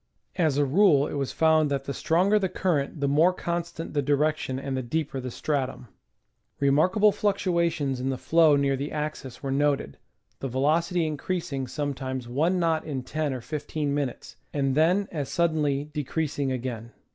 As 0.37 0.57
a 0.57 0.65
rule 0.65 1.05
it 1.05 1.13
was 1.13 1.31
found 1.31 1.69
that 1.69 1.83
the 1.83 1.93
stronger 1.93 2.39
the 2.39 2.49
current 2.49 3.01
the 3.01 3.07
more 3.07 3.31
constant 3.31 3.93
the 3.93 4.01
direction 4.01 4.57
and 4.57 4.75
the 4.75 4.81
deeper 4.81 5.19
the 5.19 5.29
stratum. 5.29 5.89
Remarkable 6.59 7.11
fluctua 7.11 7.71
tions 7.71 7.99
in 7.99 8.09
the 8.09 8.17
flow 8.17 8.55
near 8.55 8.75
the 8.75 8.91
axis 8.91 9.43
were 9.43 9.51
noted, 9.51 9.99
the 10.39 10.47
velocity 10.47 11.05
increasing 11.05 11.67
sometimes 11.67 12.27
one 12.27 12.57
knot 12.57 12.83
in 12.83 13.03
ten 13.03 13.31
or 13.31 13.41
fifteen 13.41 13.93
minutes, 13.93 14.37
and 14.51 14.73
then 14.73 15.07
as 15.11 15.29
sud 15.29 15.53
denly 15.53 15.93
decreasing 15.93 16.51
again. 16.51 16.93